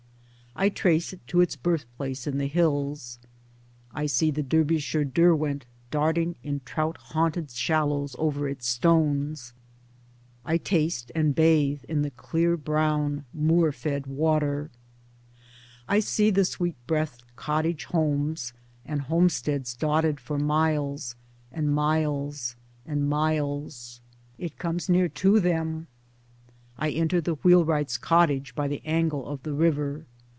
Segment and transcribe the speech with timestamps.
[0.53, 3.89] I trace it to its birthplace in the Towards Democracy 55 hills.
[3.93, 9.53] I see the Derbyshire Derwent darting in trout haunted shallows over its stones.
[10.43, 14.69] I taste and bathe in the clear brown moor fed water.
[15.87, 18.51] I see the sweet breathed cottage homes
[18.85, 21.15] and homesteads dotted for miles
[21.49, 24.01] and miles and miles.
[24.37, 25.87] It comes near to them.
[26.77, 30.07] I enter the wheelwright's cottage by the angle of the river.